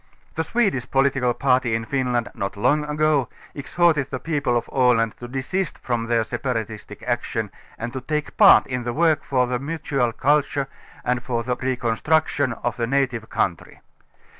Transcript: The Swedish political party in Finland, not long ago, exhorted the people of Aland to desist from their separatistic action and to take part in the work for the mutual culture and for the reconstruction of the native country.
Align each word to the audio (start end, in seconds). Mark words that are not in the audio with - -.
The 0.33 0.43
Swedish 0.43 0.89
political 0.89 1.31
party 1.35 1.75
in 1.75 1.85
Finland, 1.85 2.29
not 2.33 2.57
long 2.57 2.83
ago, 2.85 3.29
exhorted 3.53 4.09
the 4.09 4.19
people 4.19 4.57
of 4.57 4.67
Aland 4.73 5.13
to 5.19 5.27
desist 5.27 5.77
from 5.77 6.07
their 6.07 6.23
separatistic 6.23 7.03
action 7.05 7.51
and 7.77 7.93
to 7.93 8.01
take 8.01 8.35
part 8.35 8.65
in 8.65 8.83
the 8.83 8.93
work 8.93 9.23
for 9.23 9.45
the 9.45 9.59
mutual 9.59 10.11
culture 10.11 10.67
and 11.05 11.21
for 11.21 11.43
the 11.43 11.55
reconstruction 11.55 12.53
of 12.63 12.77
the 12.77 12.87
native 12.87 13.29
country. 13.29 13.79